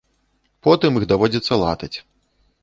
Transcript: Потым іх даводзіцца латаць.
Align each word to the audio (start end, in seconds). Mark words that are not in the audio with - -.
Потым 0.67 0.97
іх 1.01 1.05
даводзіцца 1.11 1.61
латаць. 1.65 1.93